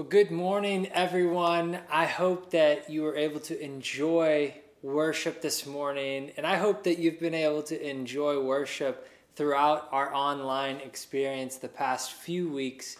[0.00, 1.78] Well, good morning, everyone.
[1.90, 6.98] I hope that you were able to enjoy worship this morning, and I hope that
[6.98, 9.06] you've been able to enjoy worship
[9.36, 12.96] throughout our online experience the past few weeks,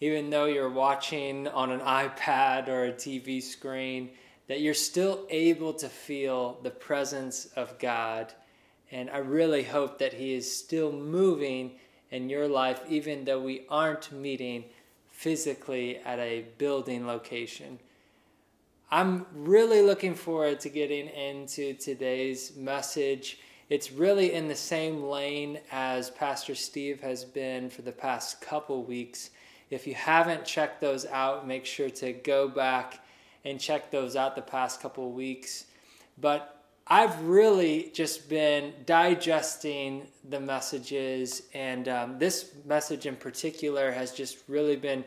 [0.00, 4.10] even though you're watching on an iPad or a TV screen,
[4.46, 8.32] that you're still able to feel the presence of God.
[8.92, 11.72] And I really hope that He is still moving
[12.12, 14.66] in your life, even though we aren't meeting
[15.16, 17.78] physically at a building location.
[18.90, 23.38] I'm really looking forward to getting into today's message.
[23.70, 28.84] It's really in the same lane as Pastor Steve has been for the past couple
[28.84, 29.30] weeks.
[29.70, 33.00] If you haven't checked those out, make sure to go back
[33.46, 35.64] and check those out the past couple weeks.
[36.20, 44.12] But I've really just been digesting the messages, and um, this message in particular has
[44.12, 45.02] just really been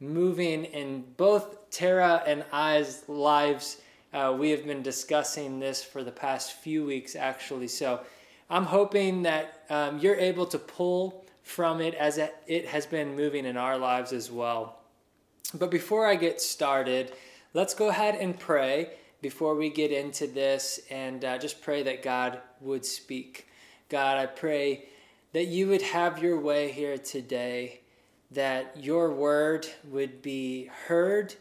[0.00, 3.80] moving in both Tara and I's lives.
[4.12, 7.68] Uh, we have been discussing this for the past few weeks, actually.
[7.68, 8.00] So
[8.48, 13.44] I'm hoping that um, you're able to pull from it as it has been moving
[13.44, 14.80] in our lives as well.
[15.54, 17.12] But before I get started,
[17.54, 22.02] let's go ahead and pray before we get into this and uh, just pray that
[22.02, 23.48] God would speak.
[23.88, 24.86] God, I pray
[25.32, 27.80] that you would have your way here today,
[28.30, 31.34] that your word would be heard,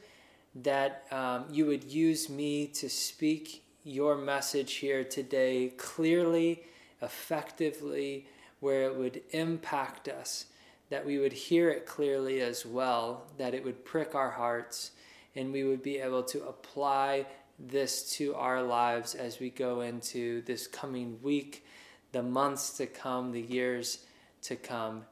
[0.55, 6.63] that um, you would use me to speak your message here today clearly,
[7.01, 8.27] effectively,
[8.59, 10.47] where it would impact us,
[10.89, 14.91] that we would hear it clearly as well, that it would prick our hearts,
[15.35, 17.25] and we would be able to apply
[17.59, 21.65] this to our lives as we go into this coming week,
[22.11, 24.05] the months to come, the years
[24.43, 25.03] to come.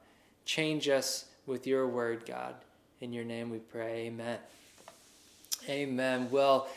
[0.44, 2.54] Change us with your word, God.
[3.00, 4.06] In your name we pray.
[4.06, 4.38] Amen.
[5.68, 6.28] Amen.
[6.30, 6.68] Well,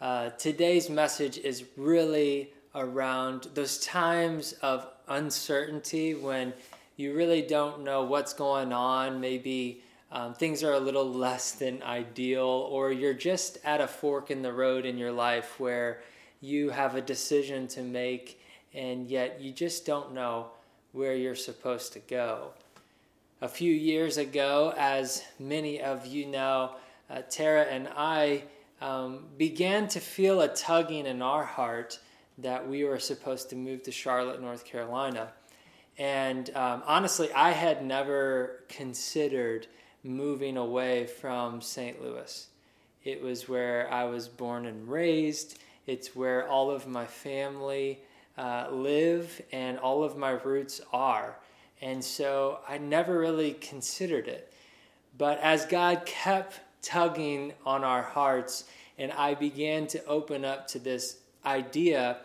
[0.00, 6.52] uh, today's message is really around those times of uncertainty when
[6.96, 9.20] you really don't know what's going on.
[9.20, 14.30] Maybe um, things are a little less than ideal, or you're just at a fork
[14.30, 16.02] in the road in your life where
[16.40, 18.40] you have a decision to make
[18.76, 20.48] and yet you just don't know
[20.92, 22.50] where you're supposed to go.
[23.40, 26.72] A few years ago, as many of you know,
[27.10, 28.44] uh, Tara and I
[28.80, 31.98] um, began to feel a tugging in our heart
[32.38, 35.32] that we were supposed to move to Charlotte, North Carolina.
[35.98, 39.66] And um, honestly, I had never considered
[40.06, 42.02] moving away from St.
[42.02, 42.46] Louis.
[43.04, 45.58] It was where I was born and raised.
[45.86, 48.00] It's where all of my family
[48.38, 51.36] uh, live and all of my roots are.
[51.80, 54.52] And so I never really considered it.
[55.16, 58.64] But as God kept tugging on our hearts
[58.98, 62.18] and I began to open up to this idea,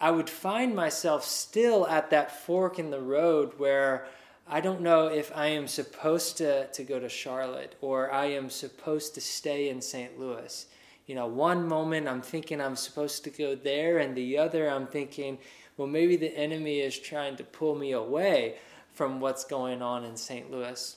[0.00, 4.06] I would find myself still at that fork in the road where
[4.52, 8.50] I don't know if I am supposed to, to go to Charlotte or I am
[8.50, 10.18] supposed to stay in St.
[10.18, 10.66] Louis.
[11.06, 14.88] You know, one moment I'm thinking I'm supposed to go there, and the other I'm
[14.88, 15.38] thinking,
[15.76, 18.56] well, maybe the enemy is trying to pull me away
[18.92, 20.50] from what's going on in St.
[20.50, 20.96] Louis.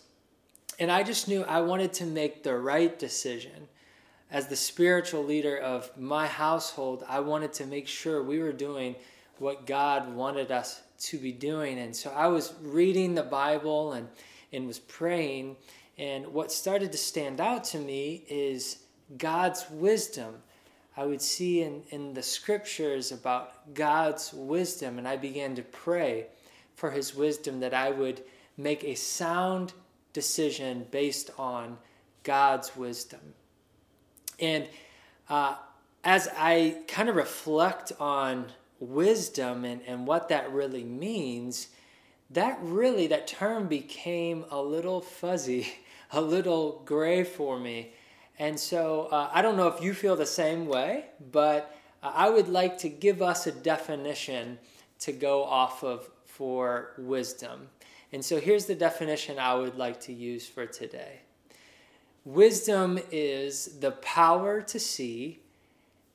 [0.80, 3.68] And I just knew I wanted to make the right decision.
[4.32, 8.96] As the spiritual leader of my household, I wanted to make sure we were doing
[9.38, 11.80] what God wanted us to be doing.
[11.80, 14.08] And so I was reading the Bible and,
[14.52, 15.58] and was praying.
[15.98, 18.78] And what started to stand out to me is
[19.18, 20.36] God's wisdom.
[20.96, 26.28] I would see in, in the scriptures about God's wisdom, and I began to pray
[26.76, 28.24] for his wisdom that I would
[28.58, 29.74] make a sound
[30.14, 31.78] decision based on
[32.24, 33.20] God's wisdom.
[34.40, 34.68] And
[35.30, 35.56] uh,
[36.04, 38.46] as I kind of reflect on
[38.84, 41.68] wisdom and, and what that really means,
[42.30, 45.68] that really, that term became a little fuzzy,
[46.12, 47.92] a little gray for me.
[48.40, 52.30] And so uh, I don't know if you feel the same way, but uh, I
[52.30, 54.58] would like to give us a definition
[55.00, 57.70] to go off of for wisdom.
[58.12, 61.22] And so here's the definition I would like to use for today
[62.26, 65.43] Wisdom is the power to see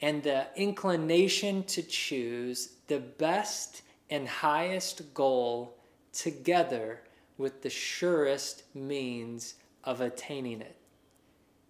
[0.01, 5.77] and the inclination to choose the best and highest goal
[6.13, 7.01] together
[7.37, 9.55] with the surest means
[9.85, 10.77] of attaining it.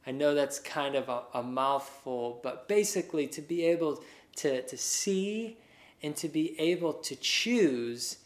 [0.06, 4.02] I know that's kind of a, a, mouthful, but basically to be able
[4.36, 5.58] to, to see
[6.02, 8.18] and to be able to choose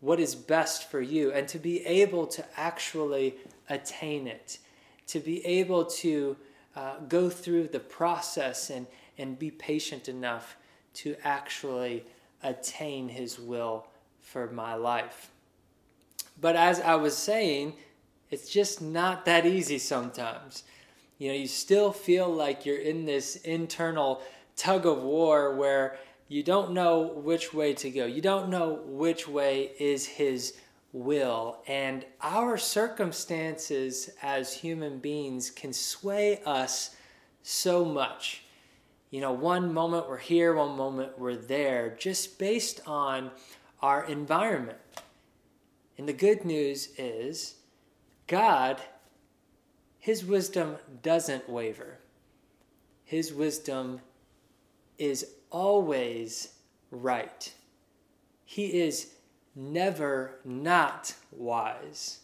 [0.00, 3.34] what is best for you and to be able to actually
[3.68, 4.58] attain it,
[5.08, 6.36] to be able to
[6.74, 8.86] uh, go through the process and,
[9.18, 10.56] and be patient enough
[10.94, 12.04] to actually
[12.42, 13.86] attain His will
[14.20, 15.30] for my life.
[16.40, 17.74] But as I was saying,
[18.30, 20.64] it's just not that easy sometimes.
[21.18, 24.20] You know, you still feel like you're in this internal
[24.56, 25.98] tug of war where
[26.28, 28.04] you don't know which way to go.
[28.04, 30.54] You don't know which way is His
[30.92, 31.62] will.
[31.66, 36.96] And our circumstances as human beings can sway us
[37.42, 38.42] so much.
[39.10, 43.30] You know, one moment we're here, one moment we're there, just based on
[43.80, 44.78] our environment.
[45.96, 47.54] And the good news is
[48.26, 48.80] God,
[49.98, 51.98] His wisdom doesn't waver.
[53.04, 54.00] His wisdom
[54.98, 56.48] is always
[56.90, 57.52] right.
[58.44, 59.12] He is
[59.54, 62.20] never not wise.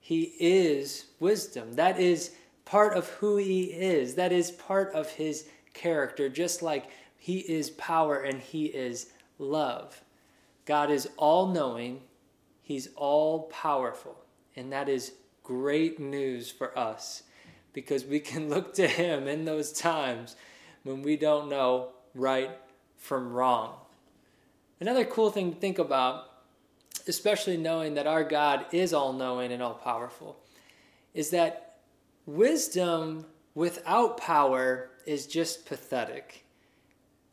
[0.00, 1.74] He is wisdom.
[1.74, 2.34] That is
[2.64, 6.86] part of who He is, that is part of His character, just like
[7.16, 10.02] He is power and He is love.
[10.66, 12.00] God is all knowing,
[12.62, 14.16] He's all powerful,
[14.56, 15.12] and that is
[15.42, 17.24] great news for us
[17.72, 20.36] because we can look to Him in those times
[20.82, 22.50] when we don't know right
[22.96, 23.74] from wrong.
[24.80, 26.26] Another cool thing to think about,
[27.06, 30.38] especially knowing that our God is all knowing and all powerful,
[31.12, 31.78] is that
[32.26, 36.44] wisdom without power is just pathetic.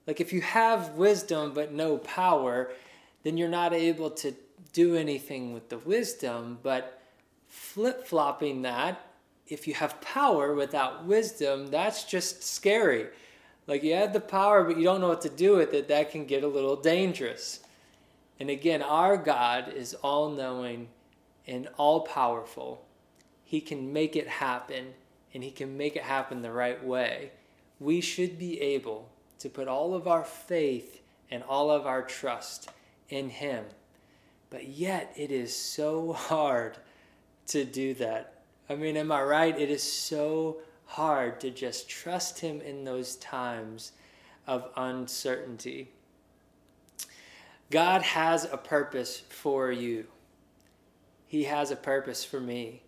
[0.05, 2.71] Like if you have wisdom but no power,
[3.23, 4.33] then you're not able to
[4.73, 6.59] do anything with the wisdom.
[6.63, 7.01] But
[7.47, 9.01] flip flopping that,
[9.47, 13.07] if you have power without wisdom, that's just scary.
[13.65, 16.11] Like you have the power, but you don't know what to do with it, that
[16.11, 17.59] can get a little dangerous.
[18.39, 20.87] And again, our God is all knowing
[21.47, 22.85] and all powerful.
[23.43, 24.93] He can make it happen,
[25.33, 27.31] and He can make it happen the right way.
[27.79, 29.09] We should be able
[29.39, 32.69] to put all of our faith and all of our trust
[33.09, 33.65] in Him.
[34.49, 36.77] But yet, it is so hard
[37.47, 38.41] to do that.
[38.69, 39.57] I mean, am I right?
[39.57, 43.91] It is so hard to just trust Him in those times
[44.47, 45.89] of uncertainty.
[47.69, 50.07] God has a purpose for you.
[51.27, 52.83] He has a purpose for me.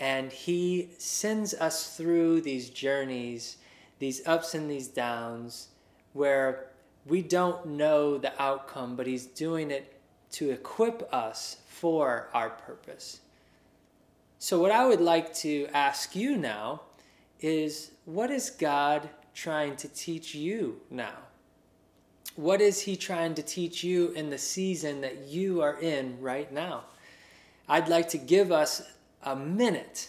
[0.00, 3.58] And He sends us through these journeys,
[3.98, 5.68] these ups and these downs,
[6.12, 6.70] where
[7.06, 10.00] we don't know the outcome, but He's doing it
[10.32, 13.20] to equip us for our purpose.
[14.38, 16.82] So, what I would like to ask you now
[17.40, 21.16] is what is God trying to teach you now?
[22.34, 26.52] What is He trying to teach you in the season that you are in right
[26.52, 26.84] now?
[27.68, 28.82] I'd like to give us
[29.22, 30.08] a minute.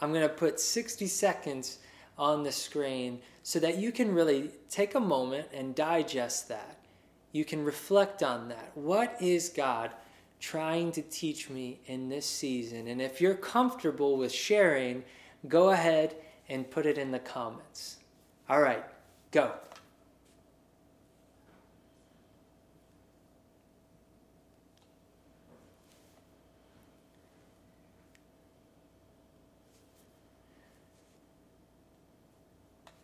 [0.00, 1.78] I'm going to put 60 seconds
[2.18, 6.78] on the screen so that you can really take a moment and digest that.
[7.32, 8.72] You can reflect on that.
[8.74, 9.90] What is God
[10.40, 12.88] trying to teach me in this season?
[12.88, 15.04] And if you're comfortable with sharing,
[15.46, 16.16] go ahead
[16.48, 17.98] and put it in the comments.
[18.48, 18.84] All right,
[19.30, 19.52] go.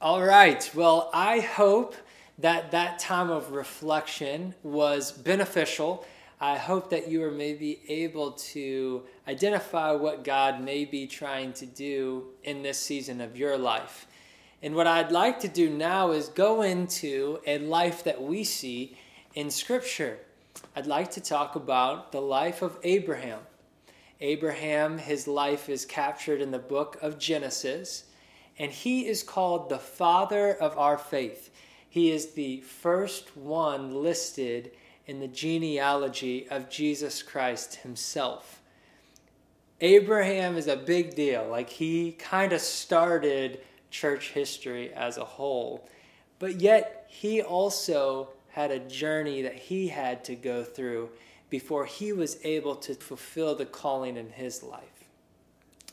[0.05, 1.95] All right, well, I hope
[2.37, 6.05] that that time of reflection was beneficial.
[6.39, 11.65] I hope that you are maybe able to identify what God may be trying to
[11.65, 14.07] do in this season of your life.
[14.63, 18.99] And what I'd like to do now is go into a life that we see
[19.35, 20.19] in Scripture.
[20.77, 23.41] I'd like to talk about the life of Abraham.
[24.21, 28.05] Abraham, his life is captured in the book of Genesis,
[28.59, 31.51] and he is called the father of our faith.
[31.89, 34.73] He is the first one listed
[35.07, 38.61] in the genealogy of Jesus Christ himself.
[39.81, 41.47] Abraham is a big deal.
[41.49, 45.89] Like he kind of started church history as a whole.
[46.39, 51.11] But yet, he also had a journey that he had to go through
[51.49, 55.04] before he was able to fulfill the calling in his life.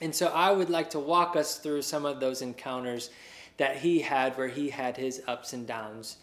[0.01, 3.12] And so, I would like to walk us through some of those encounters
[3.58, 6.17] that he had where he had his ups and downs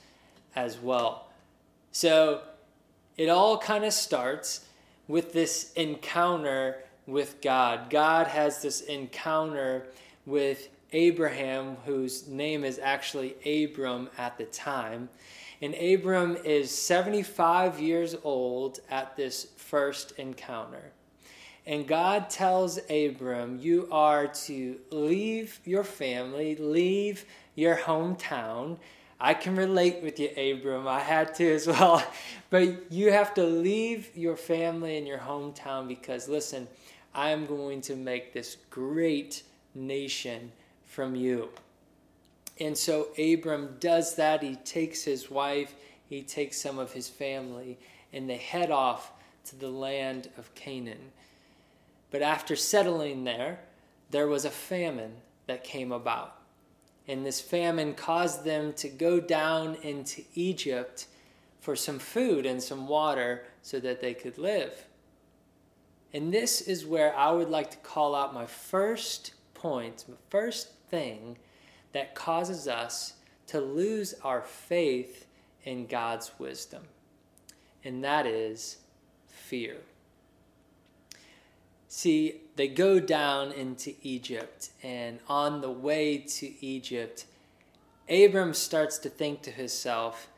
[0.57, 1.29] as well.
[1.93, 2.43] So,
[3.17, 4.67] it all kind of starts
[5.07, 7.89] with this encounter with God.
[7.89, 9.87] God has this encounter
[10.27, 15.09] with Abraham, whose name is actually Abram at the time.
[15.61, 20.93] And Abram is 75 years old at this first encounter.
[21.69, 28.79] And God tells Abram, You are to leave your family, leave your hometown.
[29.21, 30.89] I can relate with you, Abram.
[30.89, 32.03] I had to as well.
[32.49, 36.67] But you have to leave your family and your hometown because, listen,
[37.15, 39.43] I am going to make this great
[39.75, 40.51] nation
[40.87, 41.51] from you.
[42.59, 44.43] And so Abram does that.
[44.43, 45.75] He takes his wife,
[46.09, 47.79] he takes some of his family,
[48.11, 49.13] and they head off
[49.45, 51.13] to the land of Canaan.
[52.11, 53.61] But after settling there,
[54.11, 56.35] there was a famine that came about.
[57.07, 61.07] And this famine caused them to go down into Egypt
[61.61, 64.87] for some food and some water so that they could live.
[66.13, 70.73] And this is where I would like to call out my first point, my first
[70.91, 71.37] thing
[71.93, 73.15] that causes us
[73.49, 75.27] to lose our faith
[75.65, 76.85] in God's wisdom.
[77.85, 78.79] And that is
[79.27, 79.77] fear.
[81.99, 87.27] See, they go down into Egypt, and on the way to Egypt,
[88.09, 90.29] Abram starts to think to himself,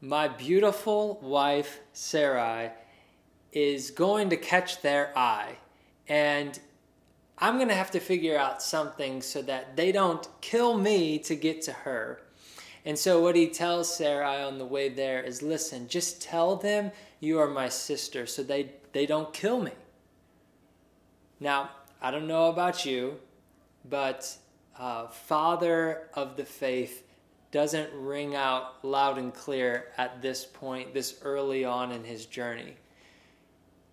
[0.00, 2.70] My beautiful wife Sarai
[3.50, 5.56] is going to catch their eye,
[6.06, 6.56] and
[7.36, 11.34] I'm going to have to figure out something so that they don't kill me to
[11.34, 12.22] get to her.
[12.84, 16.92] And so, what he tells Sarai on the way there is listen, just tell them
[17.18, 19.72] you are my sister so they, they don't kill me.
[21.40, 23.18] Now, I don't know about you,
[23.88, 24.36] but
[24.78, 27.04] uh, father of the faith
[27.52, 32.74] doesn't ring out loud and clear at this point, this early on in his journey.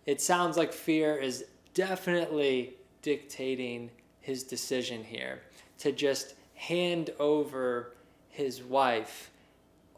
[0.06, 5.42] It sounds like fear is definitely dictating his decision here
[5.80, 7.94] to just hand over
[8.30, 9.30] his wife,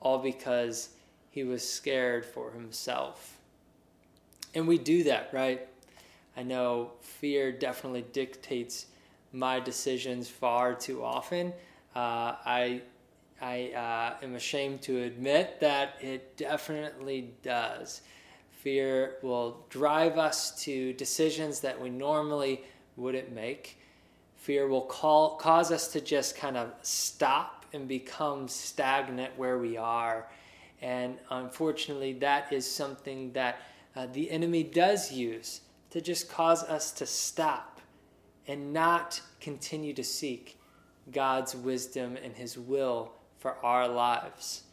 [0.02, 0.90] all because
[1.32, 3.38] he was scared for himself.
[4.54, 5.68] And we do that, right?
[6.38, 8.88] I know fear definitely dictates
[9.32, 11.54] my decisions far too often.
[11.96, 12.82] Uh, I
[13.42, 18.02] I uh, am ashamed to admit that it definitely does.
[18.52, 22.64] Fear will drive us to decisions that we normally
[22.96, 23.78] wouldn't make.
[24.38, 29.76] Fear will call, cause us to just kind of stop and become stagnant where we
[29.76, 30.30] are.
[30.82, 33.60] And unfortunately, that is something that
[33.96, 35.62] uh, the enemy does use
[35.96, 37.80] to just cause us to stop
[38.50, 40.60] and not continue to seek
[41.14, 44.64] God's wisdom and His will for our lives.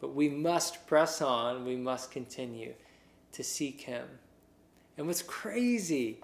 [0.00, 2.74] But we must press on, we must continue
[3.30, 4.04] to seek Him.
[4.96, 6.18] And what's crazy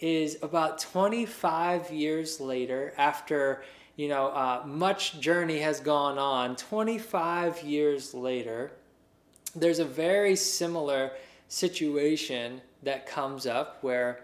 [0.00, 3.62] is about 25 years later, after
[3.94, 8.72] you know uh, much journey has gone on, 25 years later,
[9.54, 11.12] there's a very similar
[11.46, 14.20] situation that comes up where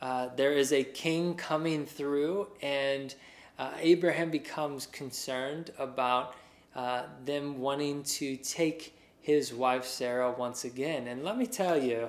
[0.00, 3.14] uh, there is a king coming through, and
[3.58, 6.34] uh, Abraham becomes concerned about
[6.74, 11.06] uh, them wanting to take his wife Sarah once again.
[11.06, 12.08] And let me tell you,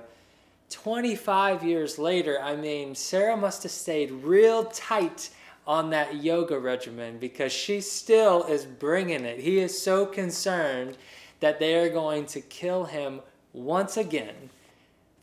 [0.69, 5.29] 25 years later, I mean, Sarah must have stayed real tight
[5.67, 9.39] on that yoga regimen because she still is bringing it.
[9.39, 10.97] He is so concerned
[11.41, 13.21] that they are going to kill him
[13.53, 14.49] once again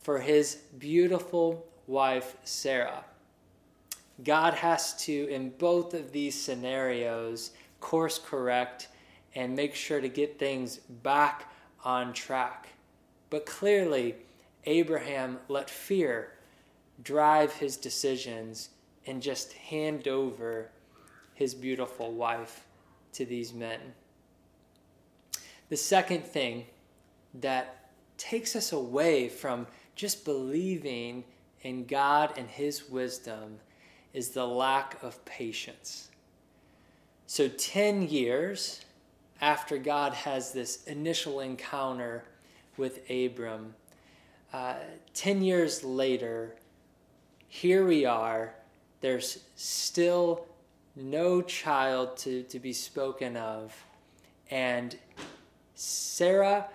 [0.01, 3.05] for his beautiful wife, Sarah.
[4.23, 8.89] God has to, in both of these scenarios, course correct
[9.35, 11.51] and make sure to get things back
[11.83, 12.67] on track.
[13.29, 14.15] But clearly,
[14.65, 16.33] Abraham let fear
[17.03, 18.69] drive his decisions
[19.07, 20.69] and just hand over
[21.33, 22.65] his beautiful wife
[23.13, 23.79] to these men.
[25.69, 26.65] The second thing
[27.33, 29.65] that takes us away from
[30.01, 31.23] just believing
[31.61, 33.59] in God and His wisdom
[34.13, 36.09] is the lack of patience.
[37.27, 38.83] So, 10 years
[39.41, 42.23] after God has this initial encounter
[42.77, 43.75] with Abram,
[44.51, 44.73] uh,
[45.13, 46.55] 10 years later,
[47.47, 48.55] here we are.
[49.01, 50.47] There's still
[50.95, 53.71] no child to, to be spoken of.
[54.49, 54.97] And
[55.75, 56.69] Sarah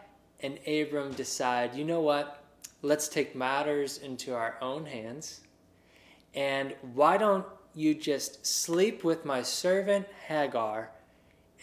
[0.45, 2.45] and Abram decide, you know what?
[2.87, 5.40] Let's take matters into our own hands.
[6.35, 10.90] And why don't you just sleep with my servant Hagar?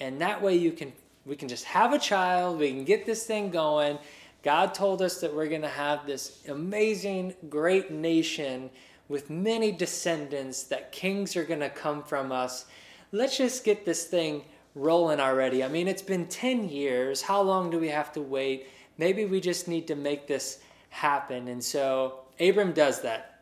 [0.02, 0.92] And that way you can
[1.26, 3.98] we can just have a child, we can get this thing going,
[4.44, 8.70] God told us that we're going to have this amazing, great nation
[9.08, 12.66] with many descendants, that kings are going to come from us.
[13.14, 14.44] Let's just get this thing
[14.76, 15.64] rolling already.
[15.64, 17.22] I mean, it's been 10 years.
[17.22, 18.68] How long do we have to wait?
[18.98, 20.60] Maybe we just need to make this
[20.94, 21.48] happen.
[21.48, 23.40] And so Abram does that.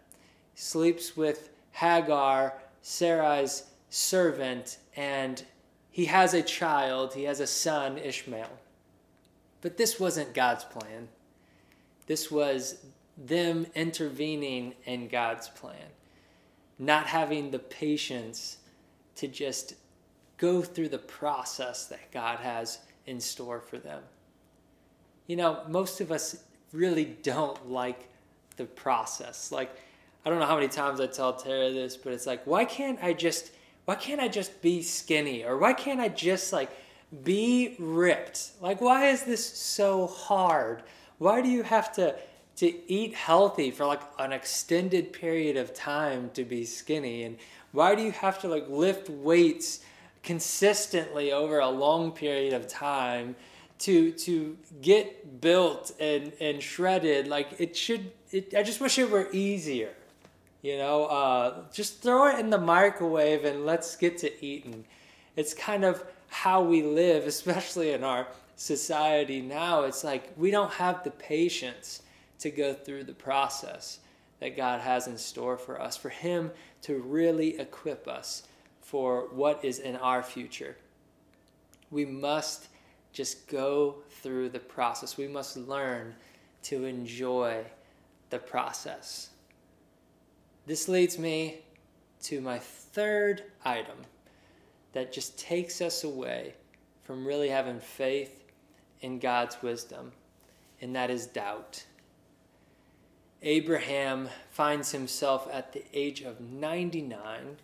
[0.56, 5.44] sleeps with Hagar, Sarai's servant, and
[5.90, 7.14] he has a child.
[7.14, 8.52] He has a son, Ishmael.
[9.62, 11.10] But this wasn't God's plan.
[12.08, 12.84] This was
[13.18, 15.92] them intervening in God's plan,
[16.80, 18.58] not having the patience
[19.16, 19.76] to just
[20.38, 24.02] go through the process that God has in store for them.
[25.28, 28.10] You know, most of us really don't like
[28.58, 29.52] the process.
[29.52, 29.72] Like,
[30.26, 33.00] I don't know how many times I tell Tara this, but it's like, why can't
[33.02, 33.52] I just,
[33.86, 35.44] why can't I just be skinny?
[35.44, 36.70] Or why can't I just like
[37.24, 38.52] be ripped?
[38.62, 40.84] Like, why is this so hard?
[41.18, 42.16] Why do you have to,
[42.58, 47.24] to eat healthy for like an extended period of time to be skinny?
[47.24, 47.38] And
[47.72, 49.82] why do you have to like lift weights
[50.24, 53.36] consistently over a long period of time
[53.82, 59.10] to to get built and and shredded like it should it, i just wish it
[59.10, 59.94] were easier
[60.62, 61.06] you know?
[61.06, 64.86] Uh, just throw it in the microwave and let's get to eating.
[65.36, 69.84] It's kind of how we live especially in our society now.
[69.84, 72.04] It's like we don't have the patience
[72.40, 74.00] to go through the process
[74.40, 76.50] that god has in store for us for him
[76.82, 78.42] to really equip us
[78.82, 80.76] for what is in our future.
[81.92, 82.68] We must
[83.14, 85.18] just go through the process.
[85.18, 86.16] We must learn
[86.64, 87.64] to enjoy
[88.30, 89.30] the process.
[90.66, 91.62] This leads me
[92.24, 93.98] to my third item
[94.94, 96.54] that just takes us away
[97.04, 98.44] from really having faith
[99.02, 100.12] in God's wisdom,
[100.82, 101.84] and that is doubt.
[103.42, 107.58] Abraham finds himself at the age of 99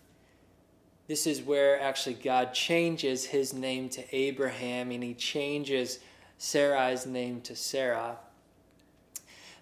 [1.08, 6.00] this is where actually God changes his name to Abraham and he changes
[6.38, 8.18] Sarai's name to Sarah.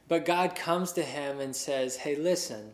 [0.08, 2.72] But God comes to him and says, Hey, listen,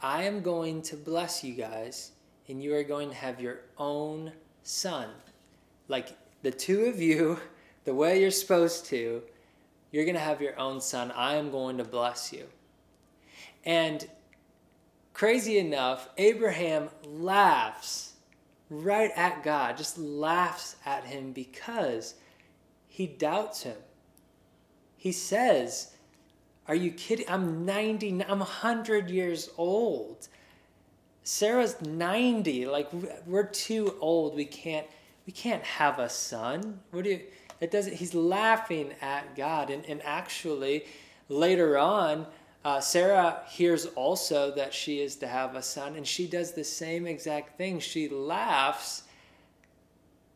[0.00, 2.12] I am going to bless you guys,
[2.48, 5.08] and you are going to have your own son.
[5.88, 7.38] Like the two of you,
[7.84, 9.22] the way you're supposed to,
[9.90, 11.12] you're going to have your own son.
[11.12, 12.44] I am going to bless you.
[13.64, 14.06] And
[15.16, 18.12] crazy enough, Abraham laughs
[18.68, 22.16] right at God, just laughs at him because
[22.86, 23.78] he doubts him.
[24.94, 25.94] He says,
[26.68, 27.24] Are you kidding?
[27.30, 30.28] I'm 90, I'm 100 years old.
[31.22, 32.66] Sarah's 90.
[32.66, 32.90] Like
[33.24, 34.36] we're too old.
[34.36, 34.86] We can't
[35.26, 36.80] we can't have a son.
[36.90, 37.20] What do you
[37.60, 40.84] it doesn't he's laughing at God and, and actually
[41.30, 42.26] later on
[42.66, 46.64] uh, Sarah hears also that she is to have a son, and she does the
[46.64, 47.78] same exact thing.
[47.78, 49.04] She laughs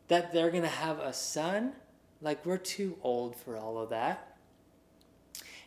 [0.06, 1.72] that they're going to have a son.
[2.22, 4.36] Like, we're too old for all of that.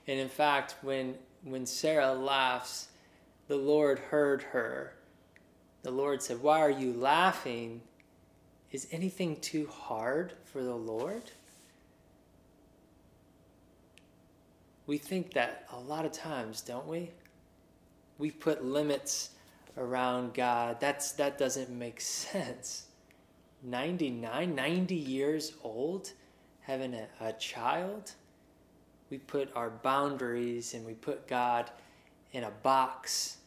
[0.07, 2.87] And in fact, when, when Sarah laughs,
[3.49, 4.93] the Lord heard her.
[5.81, 7.81] The Lord said, Why are you laughing?
[8.71, 11.23] Is anything too hard for the Lord?
[14.85, 17.11] We think that a lot of times, don't we?
[18.17, 19.31] We put limits
[19.77, 20.79] around God.
[20.79, 22.87] That's that doesn't make sense.
[23.63, 26.11] 99, 90 years old,
[26.61, 28.11] having a, a child.
[29.09, 31.71] We put our boundaries and we put God
[32.33, 33.37] in a box.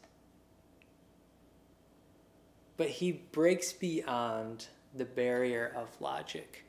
[2.76, 6.65] But he breaks beyond the barrier of logic.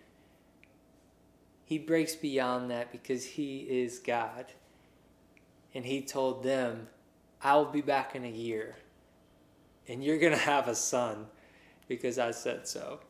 [1.68, 4.46] He breaks beyond that because he is God.
[5.74, 6.88] And he told them,
[7.44, 8.78] I will be back in a year.
[9.86, 11.26] And you're going to have a son
[11.90, 13.02] because I said so.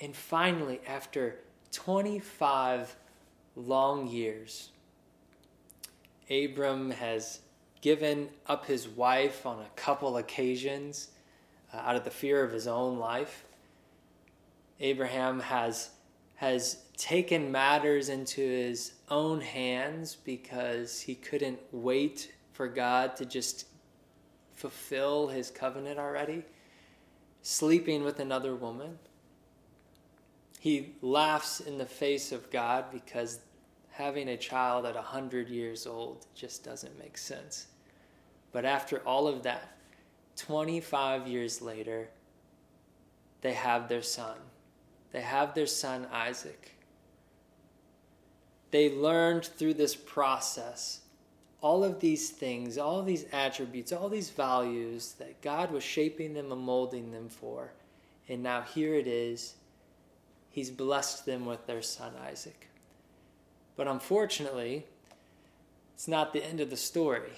[0.00, 1.40] And finally, after
[1.72, 2.96] 25
[3.54, 4.70] long years,
[6.30, 7.40] Abram has
[7.82, 11.10] given up his wife on a couple occasions
[11.70, 13.44] uh, out of the fear of his own life.
[14.80, 15.90] Abraham has
[16.44, 23.66] has taken matters into his own hands because he couldn't wait for God to just
[24.52, 26.42] fulfill his covenant already,
[27.40, 28.98] sleeping with another woman.
[30.60, 33.40] He laughs in the face of God because
[33.90, 37.68] having a child at 100 years old just doesn't make sense.
[38.52, 39.78] But after all of that,
[40.36, 42.10] 25 years later,
[43.40, 44.36] they have their son.
[45.14, 46.72] They have their son Isaac.
[48.72, 51.00] They learned through this process
[51.62, 56.52] all of these things, all these attributes, all these values that God was shaping them
[56.52, 57.72] and molding them for.
[58.28, 59.54] And now here it is.
[60.50, 62.68] He's blessed them with their son Isaac.
[63.76, 64.86] But unfortunately,
[65.94, 67.32] it's not the end of the story.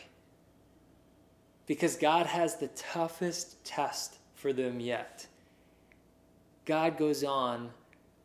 [1.67, 5.27] because God has the toughest test for them yet.
[6.67, 7.71] God goes on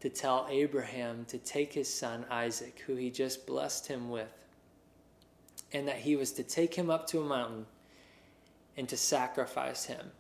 [0.02, 4.34] to tell Abraham to take his son Isaac, who he just blessed him with,
[5.72, 7.68] and that he was to take him up to a mountain
[8.76, 10.12] and to sacrifice him,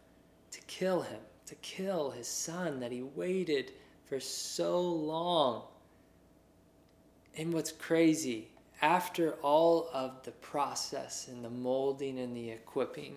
[0.51, 3.71] to kill him, to kill his son that he waited
[4.05, 5.63] for so long.
[7.35, 8.49] And what's crazy,
[8.83, 13.15] after all of the process and the molding and the equipping,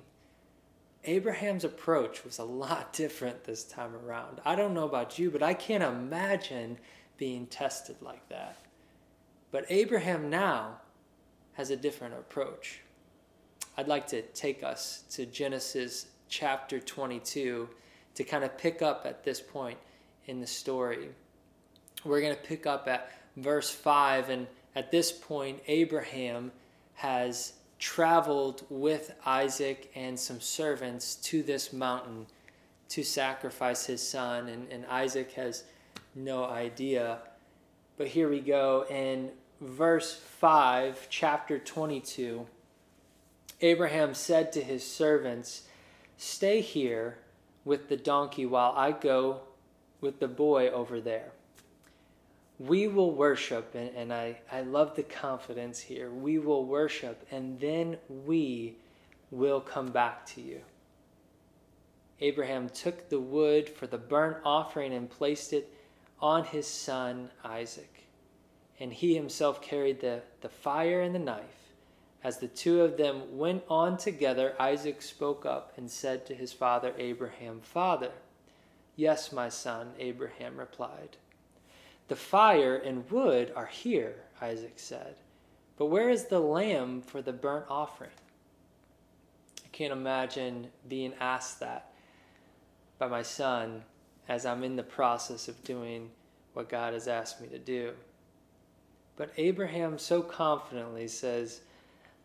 [1.04, 4.40] Abraham's approach was a lot different this time around.
[4.44, 6.78] I don't know about you, but I can't imagine
[7.16, 8.58] being tested like that.
[9.50, 10.80] But Abraham now
[11.52, 12.80] has a different approach.
[13.76, 17.68] I'd like to take us to Genesis chapter 22
[18.14, 19.78] to kind of pick up at this point
[20.26, 21.08] in the story.
[22.04, 26.52] We're going to pick up at verse 5, and at this point, Abraham
[26.94, 32.26] has traveled with Isaac and some servants to this mountain
[32.90, 35.64] to sacrifice his son, and, and Isaac has
[36.14, 37.18] no idea.
[37.96, 42.46] But here we go in verse 5, chapter 22.
[43.60, 45.62] Abraham said to his servants,
[46.16, 47.18] Stay here
[47.64, 49.40] with the donkey while I go
[50.00, 51.33] with the boy over there
[52.58, 56.10] we will worship, and, and I, I love the confidence here.
[56.10, 58.76] We will worship, and then we
[59.30, 60.60] will come back to you.
[62.20, 65.72] Abraham took the wood for the burnt offering and placed it
[66.20, 68.06] on his son Isaac.
[68.78, 71.72] And he himself carried the, the fire and the knife.
[72.22, 76.52] As the two of them went on together, Isaac spoke up and said to his
[76.52, 78.12] father Abraham, Father,
[78.96, 81.16] yes, my son, Abraham replied.
[82.08, 85.16] The fire and wood are here, Isaac said.
[85.76, 88.10] But where is the lamb for the burnt offering?
[89.64, 91.92] I can't imagine being asked that
[92.98, 93.82] by my son
[94.28, 96.10] as I'm in the process of doing
[96.52, 97.92] what God has asked me to do.
[99.16, 101.62] But Abraham so confidently says,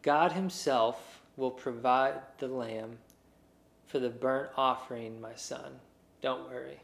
[0.02, 2.98] God Himself will provide the lamb
[3.88, 5.80] for the burnt offering, my son.
[6.22, 6.80] Don't worry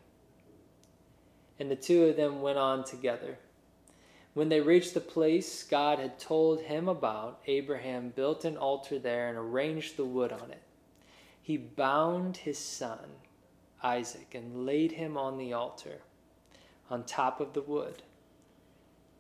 [1.60, 3.38] and the two of them went on together.
[4.34, 9.30] When they reached the place God had told him about, Abraham built an altar there
[9.30, 10.62] and arranged the wood on it.
[11.42, 13.00] He bound his son,
[13.82, 16.02] Isaac, and laid him on the altar,
[16.90, 18.04] on top of the wood.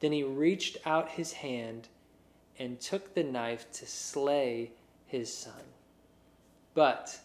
[0.02, 1.88] Then he reached out his hand
[2.60, 4.72] and took the knife to slay
[5.06, 5.64] his son.
[6.74, 7.20] But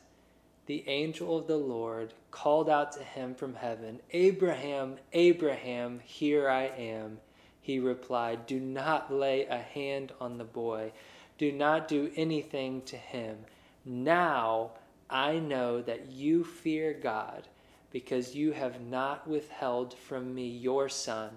[0.70, 6.66] the angel of the Lord called out to him from heaven, Abraham, Abraham, here I
[6.66, 7.18] am.
[7.60, 10.92] He replied, Do not lay a hand on the boy.
[11.38, 13.38] Do not do anything to him.
[13.84, 14.70] Now
[15.10, 17.48] I know that you fear God,
[17.90, 21.30] because you have not withheld from me your son,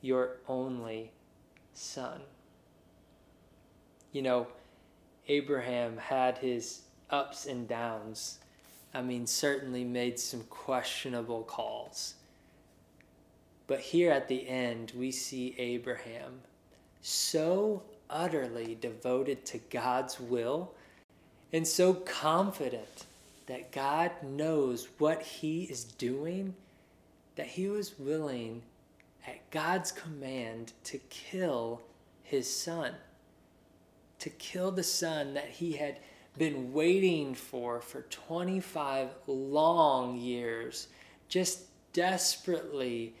[0.00, 1.10] your only
[1.72, 2.20] son.
[4.12, 4.46] You know,
[5.26, 8.38] Abraham had his ups and downs
[8.94, 12.14] I mean, certainly made some questionable calls.
[13.66, 16.40] But here at the end, we see Abraham
[17.00, 20.74] so utterly devoted to God's will
[21.52, 23.06] and so confident
[23.46, 26.54] that God knows what he is doing
[27.36, 28.62] that he was willing,
[29.26, 31.80] at God's command, to kill
[32.22, 32.94] his son.
[34.20, 35.98] To kill the son that he had
[36.38, 40.88] been waiting for for 25 long years,
[41.28, 43.14] just desperately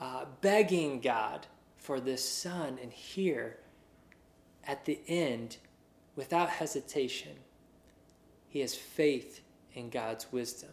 [0.00, 1.46] uh, begging God
[1.76, 2.78] for this son.
[2.82, 3.58] And here,
[4.66, 5.58] at the end,
[6.16, 7.36] without hesitation,
[8.48, 9.42] he has faith
[9.74, 10.70] in God's wisdom.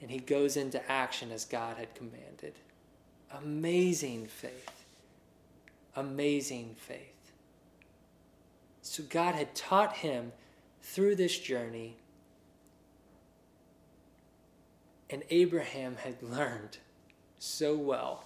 [0.00, 2.54] And he goes into action as God had commanded.
[3.32, 4.84] Amazing faith.
[5.96, 7.32] Amazing faith.
[8.82, 10.32] So God had taught him
[10.86, 11.96] through this journey,
[15.10, 16.78] and Abraham had learned
[17.38, 18.24] so well.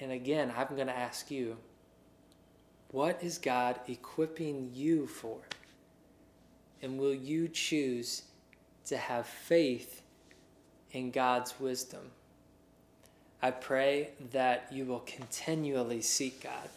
[0.00, 1.56] And again, I'm going to ask you
[2.90, 5.38] what is God equipping you for?
[6.82, 8.22] And will you choose
[8.86, 10.02] to have faith
[10.92, 12.10] in God's wisdom?
[13.42, 16.68] I pray that you will continually seek God.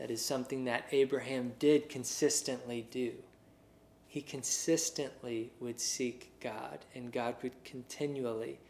[0.00, 3.12] That is something that Abraham did consistently do.
[4.08, 8.60] He consistently would seek God, and God would continually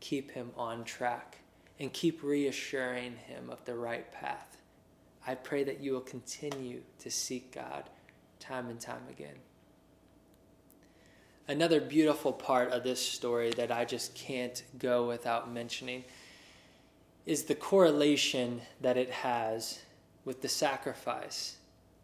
[0.00, 1.40] keep him on track
[1.78, 4.56] and keep reassuring him of the right path.
[5.26, 7.90] I pray that you will continue to seek God
[8.40, 9.36] time and time again.
[11.48, 16.04] another beautiful part of this story that I just can't go without mentioning
[17.26, 19.80] is the correlation that it has
[20.28, 21.56] with the sacrifice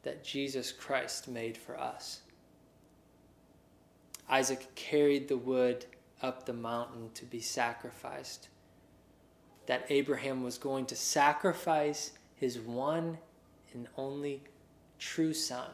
[0.02, 2.20] that Jesus Christ made for us.
[4.30, 5.84] Isaac carried the wood
[6.22, 8.48] up the mountain to be sacrificed.
[9.66, 13.18] That Abraham was going to sacrifice his one
[13.74, 14.40] and only
[14.98, 15.68] true son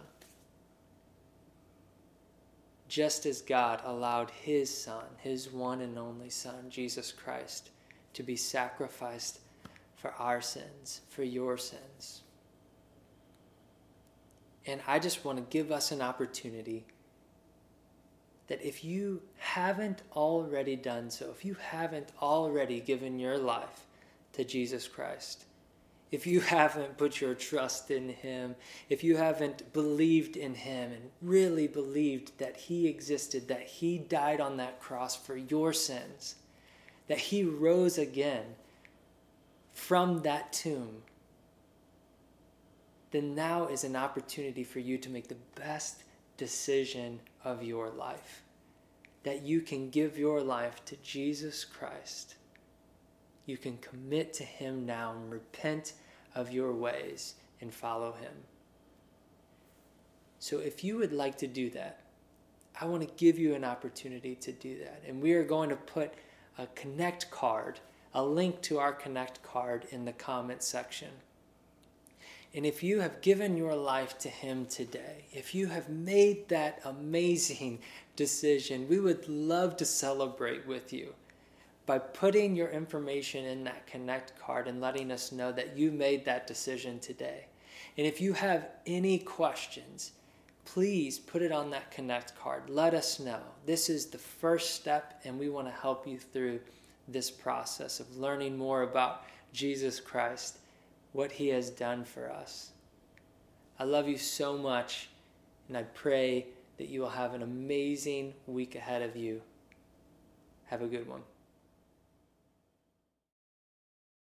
[2.88, 7.70] just as God allowed his Son, his one and only Son, Jesus Christ,
[8.14, 9.38] to be sacrificed
[9.94, 12.22] for our sins, for your sins.
[14.66, 16.84] And I just want to give us an opportunity
[18.48, 23.86] that if you haven't already done so, if you haven't already given your life
[24.32, 25.44] to Jesus Christ,
[26.10, 28.56] if you haven't put your trust in Him,
[28.88, 34.40] if you haven't believed in Him and really believed that He existed, that He died
[34.40, 36.34] on that cross for your sins,
[37.06, 38.46] that He rose again
[39.72, 41.02] from that tomb,
[43.10, 46.04] then now is an opportunity for you to make the best
[46.36, 48.42] decision of your life.
[49.24, 52.36] That you can give your life to Jesus Christ
[53.50, 55.94] you can commit to Him now and repent
[56.34, 58.32] of your ways and follow Him.
[60.38, 62.00] So, if you would like to do that,
[62.80, 65.02] I want to give you an opportunity to do that.
[65.06, 66.14] And we are going to put
[66.56, 67.80] a Connect card,
[68.14, 71.10] a link to our Connect card in the comment section.
[72.54, 76.80] And if you have given your life to Him today, if you have made that
[76.84, 77.78] amazing
[78.16, 81.14] decision, we would love to celebrate with you
[81.86, 86.24] by putting your information in that connect card and letting us know that you made
[86.24, 87.46] that decision today.
[87.96, 90.12] And if you have any questions,
[90.64, 92.68] please put it on that connect card.
[92.68, 93.40] Let us know.
[93.66, 96.60] This is the first step, and we want to help you through
[97.08, 100.58] this process of learning more about Jesus Christ,
[101.12, 102.70] what he has done for us.
[103.78, 105.08] I love you so much,
[105.68, 106.46] and I pray
[106.76, 109.42] that you will have an amazing week ahead of you.
[110.66, 111.22] Have a good one.